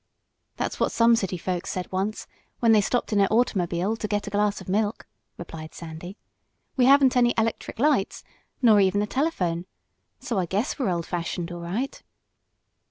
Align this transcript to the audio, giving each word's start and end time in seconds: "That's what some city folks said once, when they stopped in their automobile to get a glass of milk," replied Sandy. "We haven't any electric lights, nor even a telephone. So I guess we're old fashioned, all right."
"That's 0.57 0.79
what 0.79 0.91
some 0.91 1.15
city 1.15 1.37
folks 1.37 1.69
said 1.69 1.91
once, 1.91 2.25
when 2.59 2.71
they 2.71 2.81
stopped 2.81 3.13
in 3.13 3.19
their 3.19 3.31
automobile 3.31 3.95
to 3.97 4.07
get 4.07 4.25
a 4.25 4.31
glass 4.31 4.59
of 4.59 4.67
milk," 4.67 5.05
replied 5.37 5.75
Sandy. 5.75 6.17
"We 6.75 6.85
haven't 6.85 7.15
any 7.15 7.35
electric 7.37 7.77
lights, 7.77 8.23
nor 8.63 8.79
even 8.79 9.03
a 9.03 9.05
telephone. 9.05 9.67
So 10.19 10.39
I 10.39 10.47
guess 10.47 10.79
we're 10.79 10.89
old 10.89 11.05
fashioned, 11.05 11.51
all 11.51 11.61
right." 11.61 12.01